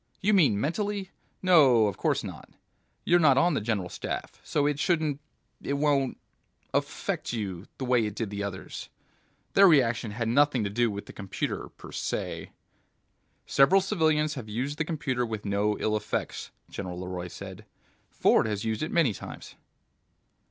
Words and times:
"You 0.19 0.33
mean 0.33 0.59
mentally? 0.59 1.11
No, 1.43 1.85
of 1.85 1.95
course 1.95 2.23
not. 2.23 2.49
You're 3.05 3.19
not 3.19 3.37
on 3.37 3.53
the 3.53 3.61
General 3.61 3.87
Staff, 3.87 4.41
so 4.43 4.65
it 4.65 4.79
shouldn't... 4.79 5.19
it 5.61 5.73
won't... 5.73 6.17
affect 6.73 7.33
you 7.33 7.67
the 7.77 7.85
way 7.85 8.07
it 8.07 8.15
did 8.15 8.31
the 8.31 8.41
others. 8.41 8.89
Their 9.53 9.67
reaction 9.67 10.09
had 10.09 10.27
nothing 10.27 10.63
to 10.63 10.71
do 10.71 10.89
with 10.89 11.05
the 11.05 11.13
computer 11.13 11.69
per 11.69 11.91
se..." 11.91 12.51
"Several 13.45 13.79
civilians 13.79 14.33
have 14.33 14.49
used 14.49 14.79
the 14.79 14.85
computer 14.85 15.23
with 15.23 15.45
no 15.45 15.77
ill 15.77 15.95
effects," 15.95 16.49
General 16.67 16.97
LeRoy 16.99 17.27
said. 17.27 17.65
"Ford 18.09 18.47
has 18.47 18.65
used 18.65 18.81
it 18.81 18.89
many 18.91 19.13
times." 19.13 19.53